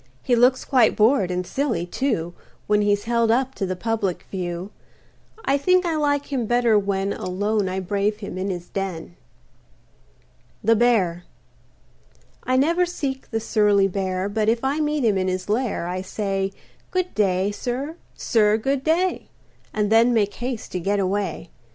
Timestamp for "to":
3.53-3.75, 20.71-20.79